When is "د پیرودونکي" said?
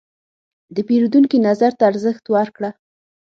0.75-1.37